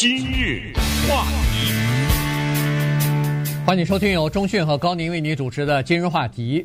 [0.00, 0.72] 今日
[1.06, 1.74] 话题，
[3.66, 6.62] 欢迎收听由中讯和高宁为你主持的《今日话题》。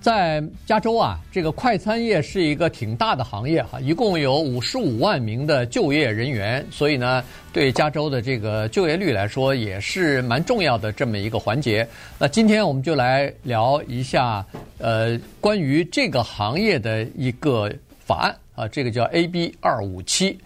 [0.00, 11.86] 在加州啊，这个快餐业是一个挺大的行业哈，一共有五十五万名的就业人员，所以呢，对加州的这个就业率来说也是蛮重要的这么一个环节。
[12.18, 14.44] 那今天我们就来聊一下，
[14.78, 17.72] 呃，关于这个行业的一个
[18.04, 20.36] 法案啊，这个叫 AB 二五七。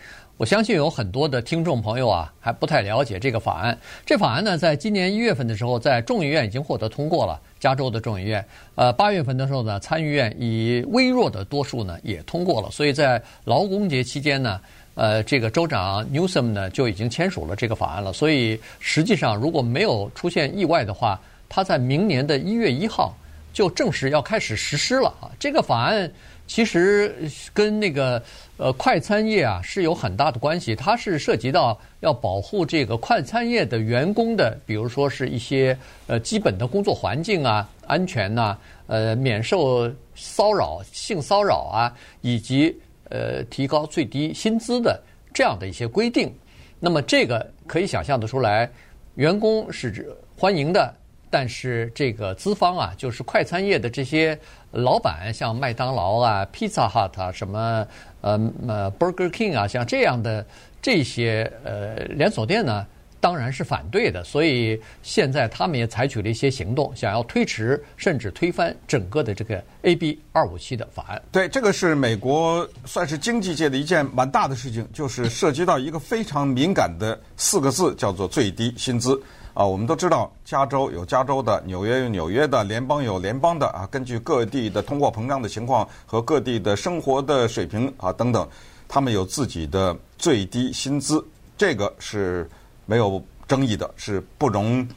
[0.40, 3.78] 我相信有很多的听众朋友啊，还不太了解这个法案。
[4.06, 8.42] 这法案呢，在今年一月份的时候，在众议院已经获得通过了，加州的众议院。
[8.74, 12.70] 呃，八月份的时候呢，参议院以微弱的多数呢也通过了。
[12.70, 14.58] 所以在劳工节期间呢，
[14.94, 18.10] 呃，这个州长 Newsom 呢就已经签署了这个法案了。
[18.10, 23.14] 所以实际上，如果没有出现意外的话，他在明年的一月一号
[23.52, 25.28] 就正式要开始实施了啊。
[25.38, 26.10] 这个法案。
[26.50, 27.14] 其实
[27.54, 28.20] 跟那个
[28.56, 42.76] 呃快餐业啊是有很大的关系，它是涉及到要保护这个快餐业的员工的，比如说是一些呃基本的工作环境啊、安全呐、呃免受骚扰、性骚扰啊，以及
[43.10, 45.00] 呃提高最低薪资的
[45.32, 46.34] 这样的一些规定。
[46.80, 48.68] 那么这个可以想象得出来，
[49.14, 50.92] 员工是欢迎的。
[51.30, 54.36] 但是这个资方啊，就是快餐业的这些
[54.72, 57.86] 老板，像麦当劳啊、Pizza Hut 啊、什么
[58.20, 60.44] 呃呃 Burger King 啊，像这样的
[60.82, 62.84] 这些呃连锁店呢，
[63.20, 64.24] 当然是反对的。
[64.24, 71.22] 所以现在他们也采取了一些行动，想要推迟甚至推翻整个的这个 AB 二五七的法案。
[71.30, 79.20] 对，这个是美国算是经济界的一件蛮大的事情，就是涉及到一个非常敏感的四个字，叫做最低薪资。
[79.60, 83.86] 啊，我们都知道，加州有加州的，纽约有纽约的，联邦有联邦的啊。
[83.90, 88.48] 根据各地的通货膨胀的情况和各地的生活的水平啊等等，
[88.88, 91.22] 他们有自己的最低薪资，
[91.58, 92.48] 这个是
[92.86, 94.88] 没有争议的，是不容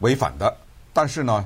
[0.00, 0.54] 违反的。
[0.92, 1.42] 但是呢，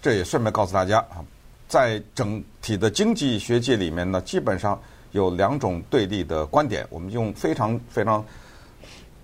[0.00, 1.20] 这也顺便告诉大家啊，
[1.68, 4.80] 在整体的经济学界里面呢，基本上
[5.10, 6.86] 有两种对立的观点。
[6.88, 8.24] 我们用非常非常。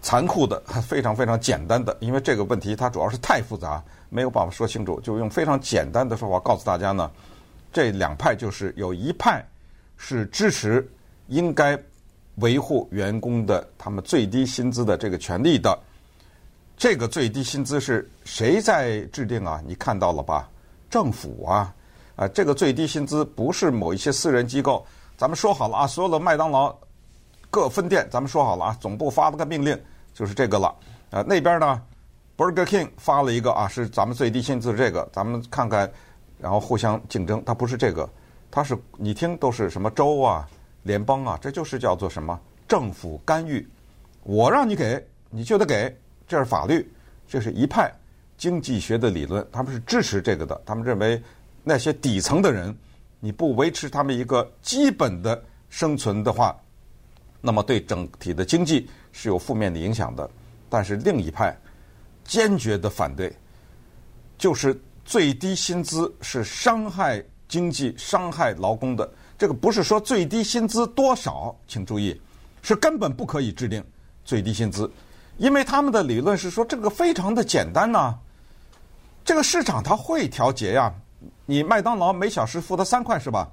[0.01, 7.11] 残酷的，非常非常简单的，因为这个问题它主要是太复杂，没有办法说清楚，就用非常简单的说法告诉大家呢。
[7.73, 9.45] 这两派就是有一派
[9.97, 10.89] 是支持
[11.27, 11.79] 应该
[12.37, 15.79] 维护员工的他们最低薪资的这个权利的。
[16.77, 19.61] 这个最低薪资是谁在制定啊？
[19.67, 20.49] 你看到了吧？
[20.89, 21.75] 政府啊，
[22.17, 24.87] 啊，这个最低薪资不是某一些私人机构。
[25.17, 26.75] 咱们说好了啊，所有的麦当劳。
[27.51, 29.79] 各分店，咱们说好了啊，总部发了个命令，
[30.13, 30.75] 就是这个了。
[31.11, 31.83] 啊，那边呢
[32.37, 35.91] ，Burger King 发了一个啊，是咱们最低薪资这个，咱们看看，
[36.39, 37.43] 然后互相竞争。
[37.47, 38.09] 它不是这个，
[38.51, 40.47] 它是你听都是什么州啊、
[40.83, 42.39] 联邦啊，这就是叫做什么
[42.69, 43.67] 政府干预。
[44.25, 46.87] 我让你给，你就得给，这是法律，
[47.27, 47.91] 这是一派
[48.37, 50.61] 经济学的理论，他们是支持这个的。
[50.67, 51.23] 他们认为
[51.65, 52.77] 那些底层的人，
[53.21, 56.55] 你不维持他们一个基本的生存的话。
[57.41, 60.29] 那么对整体的经济是有负面的影响的，
[60.69, 61.57] 但是另一派
[62.25, 63.33] 坚决的反对，
[64.37, 69.09] 就是最低薪资是伤害经济、伤害劳工的。
[69.39, 72.21] 这个不是说最低薪资多少，请注意，
[72.61, 73.85] 是根本不可以制定
[74.25, 74.91] 最低薪资，
[75.37, 78.15] 因为他们的理论是说这个非常的简单呐，
[79.25, 80.93] 这个市场它会调节呀。
[81.47, 83.49] 你麦当劳每小时付他三块是吧？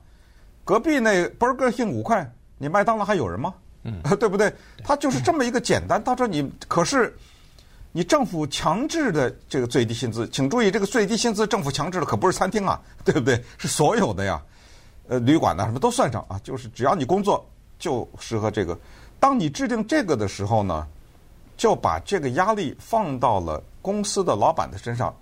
[0.64, 3.54] 隔壁那 Burger 店五块，你麦当劳还有人吗？
[3.86, 4.52] 嗯， 对不对？
[4.84, 6.04] 它就是这么一个简单。
[6.04, 7.16] 他说你可是
[7.92, 13.42] 你政府强制的这个最低薪资，请注意，这个最低薪资政府强制的可不是餐厅啊， 对不对？
[13.58, 14.42] 是所有的呀，
[15.08, 16.40] 呃，旅馆呐什么都算上啊。
[16.44, 17.48] 就是只要你工作
[17.80, 18.78] 就适合这个。
[19.20, 20.86] 当你制定这个的时候呢，
[21.56, 25.16] 就把这个压力放到了公司的老板的身上，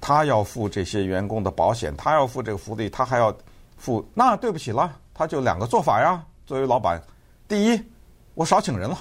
[0.00, 3.36] 他要付这些员工的保险，他要付这个福利，他还要
[3.76, 4.08] 付。
[4.14, 7.00] 那对不起了，他就两个做法呀，作为老板。
[7.50, 7.82] 第一，
[8.34, 8.96] 我少请人了，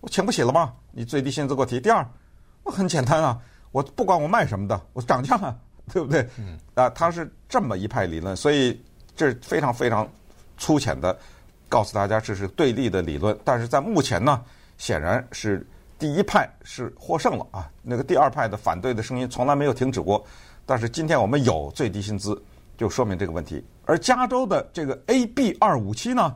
[0.00, 0.72] 我请不起了吗？
[0.90, 1.78] 你最低薪资给我提。
[1.78, 2.04] 第二，
[2.64, 3.38] 我很简单啊，
[3.70, 5.56] 我不管我卖什么的，我涨价了，
[5.94, 6.28] 对不对？
[6.36, 6.58] 嗯。
[6.74, 8.82] 啊，他是这么一派理论，所以
[9.14, 10.08] 这是非常非常
[10.58, 11.16] 粗浅的
[11.68, 13.38] 告诉大家，这是对立的理论。
[13.44, 14.42] 但是在目前呢，
[14.76, 15.64] 显然是
[15.96, 17.70] 第一派是获胜了啊。
[17.80, 20.26] 那个第二派的反对的声音从来没有停止过。
[20.66, 22.42] 但是今天我们有最低薪资，
[22.76, 23.64] 就说明这个问题。
[23.84, 26.34] 而加州的这个 AB 二五七呢？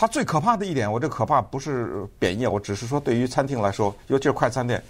[0.00, 4.82] 它最可怕的一点，我这可怕不是贬义，我只是说对于餐厅来说，尤其是快餐店，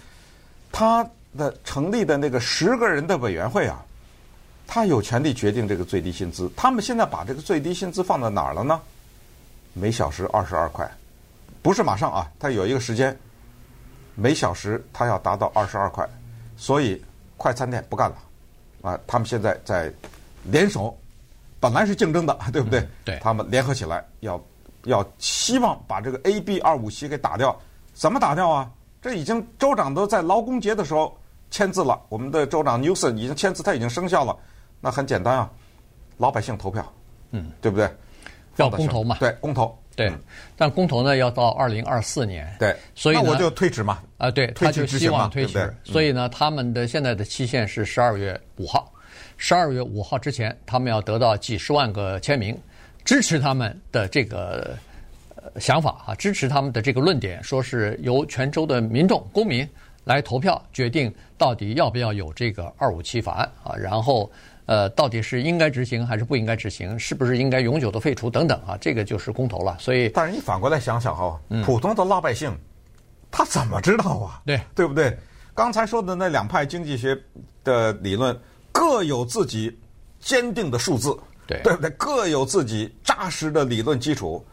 [0.71, 1.05] 它
[1.37, 3.83] 的成立的那个十个人的委员会啊，
[4.65, 6.49] 他有权利决定这个最低薪资。
[6.55, 8.79] 他们现在把这个最低薪资放在哪儿了呢？
[9.73, 10.89] 每小时二十二块，
[11.61, 13.13] 不是马上啊，他有一个时间，
[14.15, 16.07] 每小时他要达到二十二块，
[16.55, 17.03] 所以
[17.35, 18.15] 快餐店不干了，
[18.89, 19.91] 啊，他们现在在
[20.45, 20.97] 联手，
[21.59, 22.79] 本来是竞争的，对不对？
[22.79, 24.41] 嗯、对，他们联合起来要
[24.85, 27.57] 要希望把这个 AB 二五七给打掉，
[27.93, 28.69] 怎么打掉啊？
[29.01, 31.17] 这已经州长都在劳工节的时候
[31.49, 34.37] 签字了，我们的州长 Newsom 已经签字，他已经生效了。
[34.79, 35.49] 那很简单啊，
[36.17, 36.93] 老百姓投票，
[37.31, 37.89] 嗯，对不对？
[38.57, 39.17] 要公投嘛？
[39.19, 39.77] 对，公投。
[39.93, 40.17] 对，嗯、
[40.55, 42.55] 但公投呢要到二零二四年。
[42.57, 43.95] 对，所以呢那我就推迟嘛。
[44.17, 45.53] 啊、呃，对，他就希望推迟。
[45.53, 48.89] 对对所以呢，他们的现在的期限是十二月五号，
[49.35, 52.57] 十二月五号之前，他们要得到几十万个签名，
[53.03, 54.77] 支持他们的这个
[55.59, 59.67] 想法啊，支持他们的这个论点，说是由全州的民众公民
[60.03, 64.31] 来投票决定到底要不要有这个二五七法案啊，然后。
[64.67, 66.97] 呃，到底是应该执行还是不应该执行？
[66.97, 68.77] 是不是应该永久的废除等等啊？
[68.79, 69.75] 这个就是公投了。
[69.79, 72.55] 所以，但是你反过来想想哈，普通的老百姓，
[73.29, 74.39] 他怎么知道啊？
[74.45, 75.17] 对，对不对？
[75.53, 77.17] 刚才说的那两派经济学
[77.65, 78.39] 的理论
[78.71, 79.77] 各有自己
[80.21, 81.13] 坚定的数字，
[81.51, 81.89] 对，对不对？
[81.91, 84.43] 各有自己扎实的理论基础。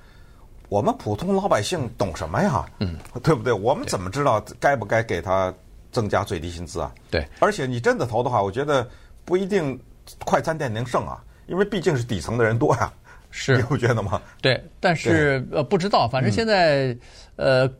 [0.68, 2.64] 我们普通老百姓懂什么呀？
[2.80, 3.52] 嗯，对不对？
[3.52, 5.52] 我们怎么知道该不该给他
[5.90, 6.92] 增加最低薪资啊？
[7.10, 8.88] 对，而且你真的投的话，我觉得
[9.24, 9.78] 不一定。
[10.24, 11.22] 快餐店能胜啊？
[11.48, 12.90] 因为毕竟是底层的人多呀，
[13.30, 14.18] 是你不觉得吗？
[14.40, 16.96] 对，但是呃不知道，反正现在、
[17.36, 17.72] 嗯、呃，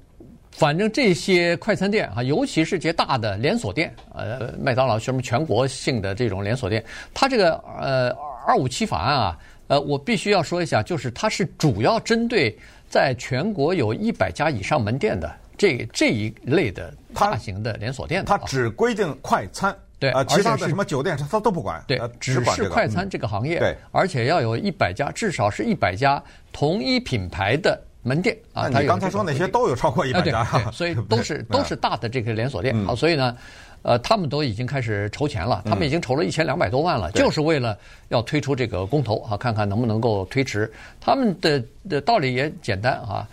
[0.52, 6.84] 反正这些快餐店啊，尤其是这些大的连锁店，呃，麦当劳什么全国性的这种连锁店，
[7.14, 8.14] 它这个呃
[8.48, 12.58] 二五七法案啊，呃，我必须要说一下，就是它是主要针对
[12.88, 19.76] 在全国有一百家以上门店的这这一类的大型的连锁店的，它只规定快餐。
[19.98, 21.82] 对，啊，其他的什么酒店它都不管。
[21.86, 23.58] 对，只是快餐这个行业。
[23.58, 28.68] 对，而且要有一百家，至少是一百家同一品牌的门店啊。
[28.68, 32.74] 你刚才说那些都有超过一百家， 所以都是都是大的这个连锁店。
[32.86, 33.36] 好，所以呢，
[33.82, 37.78] 呃，他们都已经开始筹钱了，他们已经筹了一千两百多万了，就是为了
[38.08, 40.70] 要推出这个公投啊，看看能不能够推迟。
[41.00, 43.26] 他们的的道理也简单啊。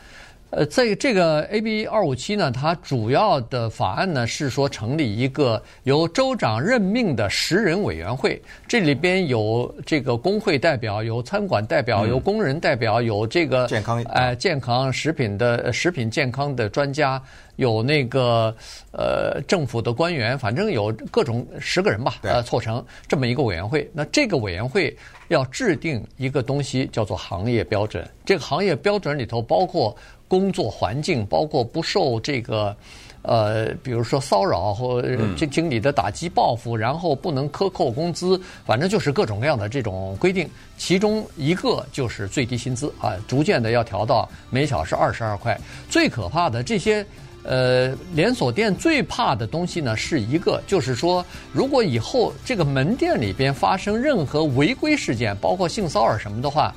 [0.55, 17.21] 呃，在这个 AB 二五七呢，它主要的法案呢是说成立一个由州长任命的十人委员会，这里边有这个工会代表，有餐馆代表，有工人代表，有这个健康哎健康食品的食品健康的专家，
[17.57, 18.55] 有那个
[18.93, 23.91] 呃政府的官员，反正有各种十个人吧，呃凑成这么一个委员会。
[23.91, 24.95] 那这个委员会
[25.27, 28.09] 要制定一个东西，叫做行业标准。
[28.23, 29.93] 这个行业标准里头包括。
[30.37, 32.75] 工作环境包括不受这个，
[33.21, 35.01] 呃，比如说骚扰或
[35.37, 40.45] 经经理的打击报复，然后不能克扣工资，反正就是各种各样的这种规定。
[40.77, 45.57] 其中一个就是最低薪资啊，逐渐的要调到每小时二十二块。
[45.89, 47.05] 最可怕的这些
[47.43, 56.75] 呃连锁店最怕的东西呢，是一个就是说，如果以后这个门店里边发生任何违规事件，包括性骚扰什么的话。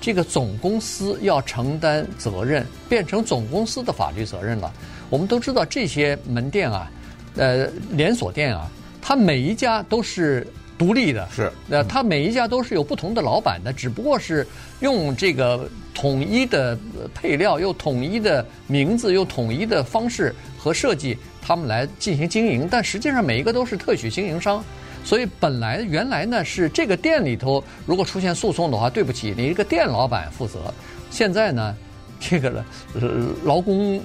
[0.00, 4.72] 这个总公司要承担责任，变成总公司的法律责任了。
[5.10, 6.90] 我们都知道这些门店啊，
[7.36, 10.46] 呃，连锁店啊，它每一家都是
[10.76, 14.46] 独立的，是，呃，它每一家都是有不同的老板的，只不过是
[14.80, 16.78] 用这个统一的
[17.12, 24.64] 配料、又统一的名字、又统一的方式和设计，他们来进行经营，但实际上每一个都是特许经营商。
[25.04, 30.72] 所以本来原来呢是这个店里头如果出现诉讼的话，对不起，你这个店老板负责。
[31.10, 31.74] 现在呢，
[32.20, 32.64] 这个了
[33.44, 33.98] 劳工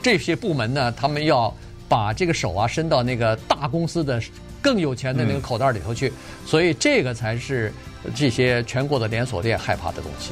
[0.00, 1.52] 这些部门呢，他们要
[1.88, 4.22] 把这个手啊伸到那个大公司的
[4.62, 6.12] 更有钱的那个口袋里头去。
[6.44, 7.72] 所以这个才是
[8.14, 10.30] 这些全国的连锁店害怕的东西。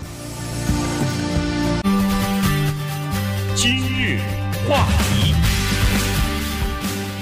[3.57, 4.21] 今日
[4.69, 5.14] 话题。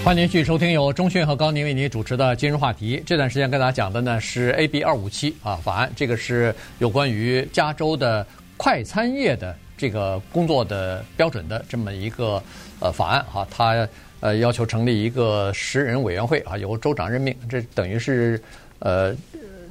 [0.05, 3.01] 欢迎继续收听由中讯和高宁为您主持的今日话题。
[3.07, 12.43] 这段时间跟大家讲的呢是 AB 二五七啊法案，这个是有关于加州的快餐业的这个工作的标准的这么一个
[12.81, 18.43] 呃法案啊，它呃要求成立一个十人委员会啊，由州长任命，这等于是
[18.81, 19.15] 呃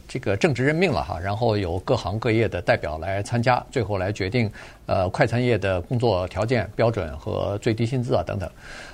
[0.07, 4.49] 这个政治任命了哈，然后有各行各业的代表来参加，最后来决定
[4.85, 8.49] 呃快餐业的工作条件标准和最低薪资啊等等，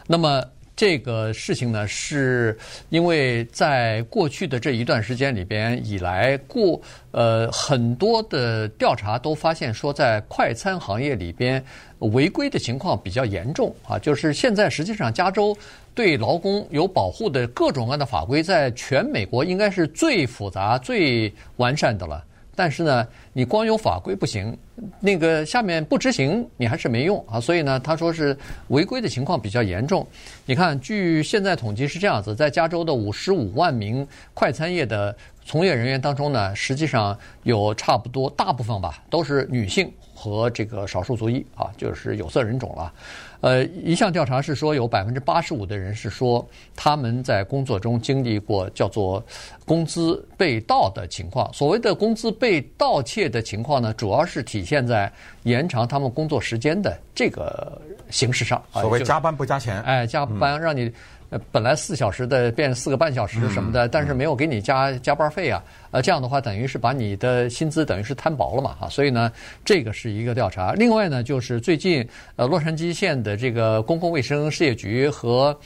[0.07, 0.43] 那么。
[0.77, 2.55] 这个事情呢，是
[2.89, 6.79] 因为在过去的这一段时间里边以来，过
[7.09, 11.61] 呃很多的调查都发现说，在快餐行业里边
[11.97, 13.97] 违规的情况比较严重啊。
[13.97, 15.57] 就是现在实际上，加州
[15.95, 22.23] 对劳工有保护的各种各样的法规，在全美国应该是最复杂、最完善的了。
[22.57, 24.57] 但是呢，你光有法规不行，
[24.99, 27.39] 那个下面不执行，你还是没用啊。
[27.39, 28.35] 所以呢，他说是
[28.69, 30.05] 违规的情况比较严重。
[30.47, 42.91] 你看，据现在统计是这样子，在加州的五十五万名快餐业的从业人员当中呢，实际上有差不多大部分吧，都是女性和这个少数族裔啊，就是有色人种了。
[43.41, 46.43] 呃，一项调查是说，有百分之八十五的人是说
[46.75, 49.23] 他们在工作中经历过叫做
[49.63, 51.47] 工资被盗的情况。
[51.53, 55.11] 所谓的工资被盗窃的情况呢，主要是体现在
[55.43, 58.59] 延长他们工作时间的这个形式上。
[58.73, 60.91] 所谓加班不加钱，哎，加班让你。
[61.29, 69.31] 呃，本来四小时的变四个半小时什么的，但是没有给你加加班费啊，呃，这样的话等于是把你的薪资等于是摊薄了嘛，哈，所以呢，
[69.65, 70.73] 这个是一个调查。
[70.73, 75.57] 另外呢，就是最近呃，洛杉矶县的这个公共卫生事业局和。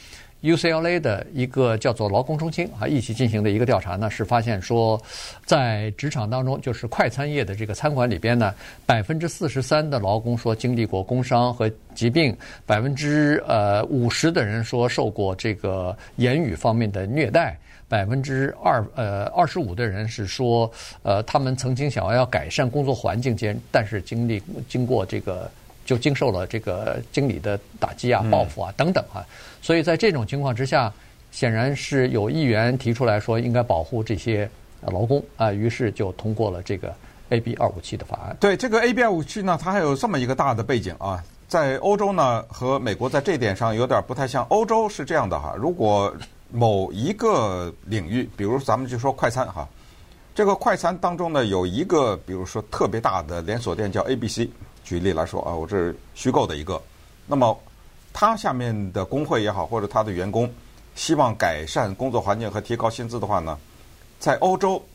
[0.43, 5.00] UCLA 的一个叫做劳工中心啊，一起进行的一个调查呢，是发现说，
[5.45, 8.53] 在职场当中，就是快餐业的这个餐馆里边呢，
[8.86, 17.55] 百分之四十三的劳工说经历过工伤和疾病，百分之呃五十的人说受过这个言语方面的虐待，
[17.88, 20.71] 百分之二呃二十五的人是说，
[21.03, 25.50] 呃他们曾经想要要改善工作环境间，但是经历经过这个。
[25.91, 29.27] 就经受了这个经理的打击啊、报复啊等等啊，
[29.62, 30.89] 所以在这种情况之下，
[31.33, 34.50] 显然是有议员提出来说应该保护这些
[34.83, 36.95] 劳工啊，于是就通过了这个
[37.27, 38.38] AB 二五七的法案。
[38.39, 44.45] 对，这个 AB 二五七呢，它还有这么一个大的背景啊，在欧洲呢和美国在这点上有点不太像。
[44.45, 46.15] 欧洲是这样的哈，如果
[46.51, 49.67] 某一个领域，比如咱们就说快餐哈，
[50.33, 54.48] 这个快餐当中呢有一个，比如说特别大的连锁店叫 ABC。
[54.91, 56.81] 举例来说啊，我这是虚构的一个。
[57.25, 57.57] 那么，
[58.12, 60.53] 他下面的工会也好，或者他的员工
[60.95, 63.57] 希望改善工作环境和提高薪资的话呢，
[64.19, 64.86] 在欧洲，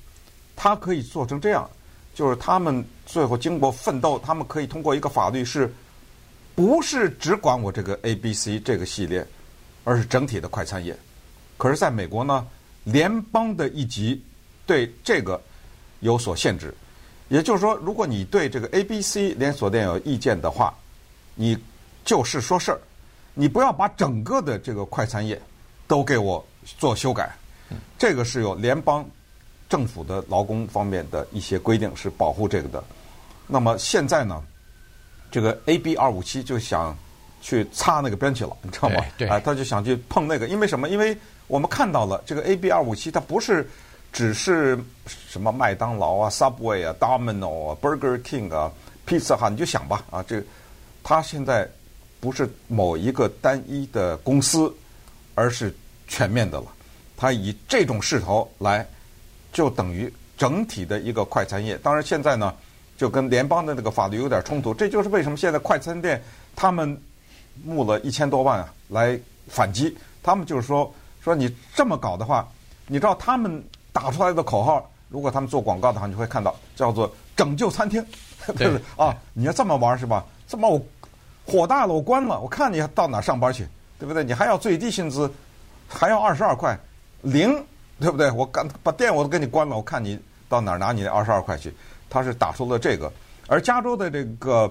[0.54, 1.66] 他可以做成这样，
[2.14, 5.72] 就是他们最后经过奋斗，他们可以通过一个法律，是
[6.54, 9.26] 不是只管我这个 A、B、C 这个系列，
[9.84, 10.94] 而是整体的快餐业。
[11.56, 12.46] 可是，在美国呢，
[12.84, 14.22] 联邦的一级
[14.66, 15.40] 对这个
[16.00, 16.74] 有所限制。
[17.28, 20.72] 也就是说，如果你对这个 ABC 连锁店有意见的话，
[21.34, 21.58] 你
[22.04, 22.78] 就事说事儿，
[23.34, 25.40] 你不要把整个的这个快餐业
[25.88, 26.44] 都给我
[26.78, 27.34] 做修改。
[27.98, 29.04] 这个是有联邦
[29.68, 32.84] 政府的劳工方面的一些规定是保护这个的。
[33.48, 34.40] 那么现在呢，
[35.28, 36.96] 这个 AB 二五七就想
[37.42, 39.04] 去擦那个边去了，你知道吗？
[39.18, 40.88] 对，啊，他就想去碰那个，因为什么？
[40.88, 41.16] 因为
[41.48, 43.68] 我们看到了这个 AB 二五七，它不是。
[44.16, 48.72] 只是什么麦当劳啊、Subway 啊、Domino 啊、Burger King 啊、
[49.06, 50.42] Pizza Hut，你就想吧啊，这
[51.04, 51.68] 他现在
[52.18, 54.74] 不是某一个单一的公司，
[55.34, 55.70] 而是
[56.08, 56.66] 全面的了。
[57.14, 58.86] 他以这种势头来，
[59.52, 61.76] 就等于整体的一个快餐业。
[61.82, 62.54] 当然现在呢，
[62.96, 64.72] 就跟联邦的那个法律有点冲突。
[64.72, 66.22] 这就是为什么现在快餐店
[66.54, 66.98] 他们
[67.62, 69.94] 募了一千多万啊来反击。
[70.22, 72.48] 他们就是说，说你这么搞的话，
[72.86, 73.62] 你知道他们。
[73.96, 78.04] 打出来的口号，如果他们做广告的话，你会看到叫做“拯救餐厅”，
[78.58, 79.16] 对不对啊？
[79.32, 80.22] 你要这么玩是吧？
[80.46, 80.78] 这么我
[81.46, 83.66] 火大了，我关了，我看你到哪上班去，
[83.98, 84.22] 对不对？
[84.22, 85.32] 你还要最低薪资，
[85.88, 86.78] 还要二十二块
[87.22, 87.50] 零，
[87.98, 88.30] 对不对？
[88.30, 91.74] 我干把店我都给你关了，我看你到哪拿你的二十二块去。
[92.10, 93.10] 他是打出了这个，
[93.46, 94.70] 而加州的这个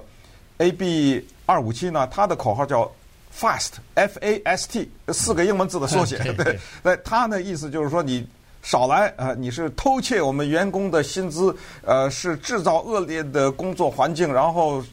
[0.59, 2.89] AB 二五七呢，它的口号叫
[3.35, 6.19] “Fast”，F A S T，四个英文字的缩写。
[6.37, 8.27] 对，那它的意思就是说你。
[8.65, 9.31] 少来啊！
[9.37, 14.83] 你是偷窃我们员工的薪资，呃，是制造恶劣的工作环境，然后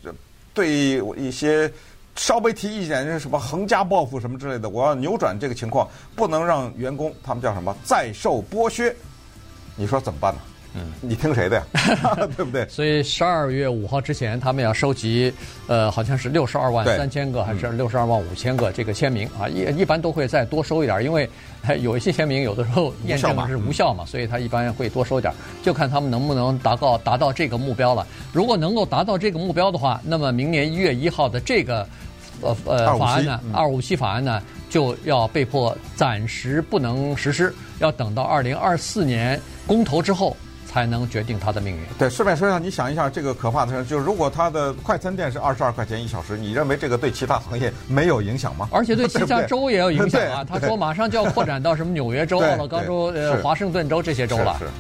[0.52, 1.72] 对一些
[2.14, 8.94] 稍微提意见，什么横加报复什么之类的，我要扭转这个情况，不能让员工他们叫什么再受剥削，
[9.74, 10.40] 你说怎么办呢？
[10.74, 11.64] 嗯，你听谁的呀？
[12.34, 12.66] 对不对？
[12.66, 15.30] 所以十二月五号之前，他们要收集，
[15.66, 19.46] 呃，好像是六十二万三千个，还是六十二万五千个这个签名啊？
[19.48, 21.28] 一一般都会再多收一点，因为
[21.80, 25.30] 有一些签名有的时候验证是无效嘛，所以他一般会多收一点，
[25.62, 28.06] 就看他们能不能达到达到这个目标了。
[28.32, 31.86] 如果能够达到这个目标的话，那么明年一月一号的这个
[32.40, 40.34] 呃呃法案呢，二五七法案呢，就要被迫暂时不能实施，要等到二零二四年公投之后。
[40.72, 41.82] 才能决定他的命运。
[41.98, 48.66] 对，顺便说一下，你想一下，这个可怕的事，就是如果他的快餐店是二十二块钱一小时，你认为这个对其他行业没有影响吗？
[48.72, 50.42] 而且对其他州也有影响啊！
[50.42, 54.56] 他说马上就要扩展到什么纽约州、奥勒冈州、呃华盛顿州这些州了。
[54.58, 54.70] 是是